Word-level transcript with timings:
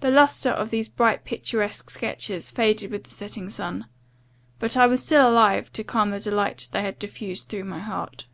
The 0.00 0.10
lustre 0.10 0.50
of 0.50 0.70
these 0.70 0.88
bright 0.88 1.22
picturesque 1.24 1.88
sketches 1.88 2.50
faded 2.50 2.90
with 2.90 3.04
the 3.04 3.12
setting 3.12 3.48
sun; 3.48 3.86
but 4.58 4.76
I 4.76 4.88
was 4.88 5.04
still 5.06 5.28
alive 5.30 5.72
to 5.74 5.84
the 5.84 5.86
calm 5.86 6.18
delight 6.18 6.68
they 6.72 6.82
had 6.82 6.98
diffused 6.98 7.46
through 7.48 7.62
my 7.62 7.78
heart. 7.78 8.24